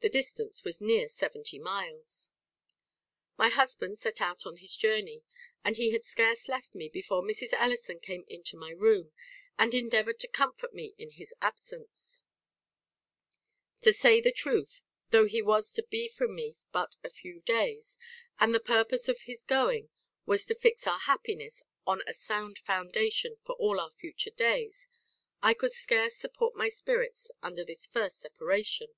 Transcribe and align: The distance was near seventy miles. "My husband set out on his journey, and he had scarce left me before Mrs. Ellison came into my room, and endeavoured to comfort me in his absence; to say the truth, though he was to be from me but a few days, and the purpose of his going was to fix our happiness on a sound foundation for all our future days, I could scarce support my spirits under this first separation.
The 0.00 0.10
distance 0.10 0.64
was 0.64 0.82
near 0.82 1.08
seventy 1.08 1.58
miles. 1.58 2.28
"My 3.38 3.48
husband 3.48 3.96
set 3.98 4.20
out 4.20 4.44
on 4.44 4.58
his 4.58 4.76
journey, 4.76 5.22
and 5.64 5.78
he 5.78 5.92
had 5.92 6.04
scarce 6.04 6.46
left 6.46 6.74
me 6.74 6.90
before 6.90 7.22
Mrs. 7.22 7.54
Ellison 7.54 7.98
came 7.98 8.26
into 8.28 8.58
my 8.58 8.72
room, 8.72 9.12
and 9.58 9.72
endeavoured 9.74 10.20
to 10.20 10.28
comfort 10.28 10.74
me 10.74 10.94
in 10.98 11.12
his 11.12 11.32
absence; 11.40 12.22
to 13.80 13.94
say 13.94 14.20
the 14.20 14.30
truth, 14.30 14.82
though 15.08 15.24
he 15.26 15.40
was 15.40 15.72
to 15.72 15.82
be 15.84 16.06
from 16.06 16.34
me 16.34 16.58
but 16.70 16.98
a 17.02 17.08
few 17.08 17.40
days, 17.40 17.96
and 18.38 18.54
the 18.54 18.60
purpose 18.60 19.08
of 19.08 19.22
his 19.22 19.42
going 19.42 19.88
was 20.26 20.44
to 20.44 20.54
fix 20.54 20.86
our 20.86 20.98
happiness 20.98 21.62
on 21.86 22.02
a 22.06 22.12
sound 22.12 22.58
foundation 22.58 23.38
for 23.42 23.54
all 23.54 23.80
our 23.80 23.90
future 23.92 24.28
days, 24.28 24.86
I 25.42 25.54
could 25.54 25.72
scarce 25.72 26.14
support 26.18 26.54
my 26.56 26.68
spirits 26.68 27.30
under 27.42 27.64
this 27.64 27.86
first 27.86 28.18
separation. 28.20 28.88